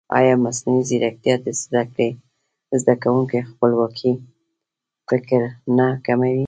ایا 0.17 0.33
مصنوعي 0.45 0.83
ځیرکتیا 0.89 1.35
د 1.45 1.47
زده 2.81 2.93
کوونکي 3.03 3.39
خپلواک 3.49 3.95
فکر 5.09 5.41
نه 5.77 5.87
کموي؟ 6.05 6.37